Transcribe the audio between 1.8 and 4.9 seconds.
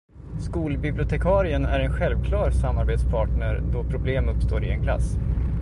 självklar samarbetspartner då problem uppstår i en